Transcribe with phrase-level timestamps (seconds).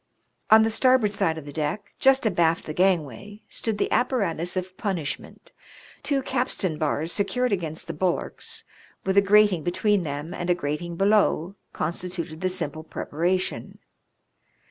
[0.49, 4.75] On the starboard side of the deck, just abaft the gangway, stood the apparatus of
[4.75, 5.51] punish ment;
[6.01, 8.63] two capstan bars secured against the bulwarks,
[9.05, 13.77] with a grating between them, and a grating below, con stituted the simple preparation.